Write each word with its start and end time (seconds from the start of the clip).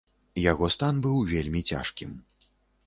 Яго 0.51 0.69
стан 0.77 0.95
быў 1.05 1.21
вельмі 1.35 1.61
цяжкім. 1.75 2.21